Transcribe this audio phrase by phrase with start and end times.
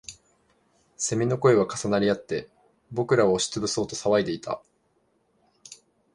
[0.97, 2.49] 蝉の声は重なりあって、
[2.91, 4.59] 僕らを押しつぶそうと騒いでいた